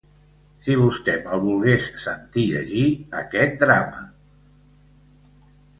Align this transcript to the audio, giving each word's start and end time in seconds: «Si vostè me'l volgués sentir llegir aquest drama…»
«Si 0.67 0.77
vostè 0.83 1.13
me'l 1.27 1.43
volgués 1.43 1.85
sentir 2.05 2.47
llegir 2.55 2.89
aquest 3.21 3.55
drama…» 3.67 4.05